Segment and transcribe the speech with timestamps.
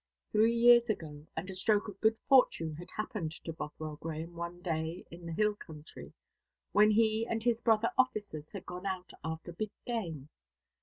[0.31, 4.59] Three years ago and a stroke of good fortune had happened to Bothwell Grahame one
[4.63, 6.11] day in the hill country,
[6.71, 10.29] when he and his brother officers had gone out after big game.